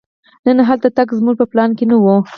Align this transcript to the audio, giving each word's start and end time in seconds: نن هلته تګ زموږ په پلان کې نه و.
نن 0.45 0.57
هلته 0.69 0.87
تګ 0.97 1.07
زموږ 1.19 1.35
په 1.39 1.45
پلان 1.51 1.69
کې 1.77 1.85
نه 1.91 1.97
و. 2.03 2.05